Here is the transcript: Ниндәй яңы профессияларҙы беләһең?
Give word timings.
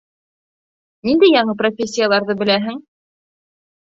Ниндәй 1.09 1.29
яңы 1.35 1.55
профессияларҙы 1.59 2.37
беләһең? 2.41 2.83